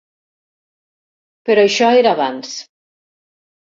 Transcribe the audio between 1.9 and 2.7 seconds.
era abans.